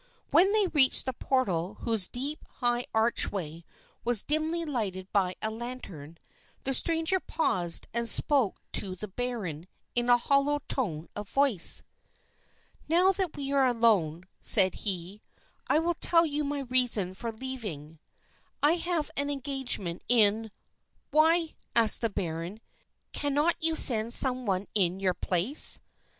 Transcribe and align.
When 0.31 0.51
they 0.51 0.65
reached 0.65 1.05
the 1.05 1.13
portal 1.13 1.75
whose 1.81 2.07
deep, 2.07 2.43
high 2.53 2.87
archway 2.91 3.63
was 4.03 4.23
dimly 4.23 4.65
lighted 4.65 5.13
by 5.13 5.35
a 5.43 5.51
lantern, 5.51 6.17
the 6.63 6.73
stranger 6.73 7.19
paused 7.19 7.85
and 7.93 8.09
spoke 8.09 8.59
to 8.71 8.95
the 8.95 9.07
baron 9.07 9.67
in 9.93 10.09
a 10.09 10.17
hollow 10.17 10.57
tone 10.67 11.07
of 11.15 11.29
voice. 11.29 11.83
"Now 12.89 13.11
that 13.11 13.37
we 13.37 13.51
are 13.51 13.67
alone," 13.67 14.23
said 14.41 14.73
he, 14.73 15.21
"I 15.67 15.77
will 15.77 15.93
tell 15.93 16.25
you 16.25 16.43
my 16.43 16.61
reason 16.61 17.13
for 17.13 17.31
leaving. 17.31 17.99
I 18.63 18.77
have 18.77 19.11
an 19.15 19.29
engagement 19.29 20.01
in" 20.09 20.49
"Why," 21.11 21.53
asked 21.75 22.01
the 22.01 22.09
baron, 22.09 22.59
"cannot 23.13 23.55
you 23.59 23.75
send 23.75 24.15
some 24.15 24.47
one 24.47 24.65
in 24.73 24.99
your 24.99 25.13
place?" 25.13 25.79